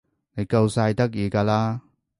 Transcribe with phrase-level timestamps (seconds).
[0.33, 1.81] 你夠晒得意㗎啦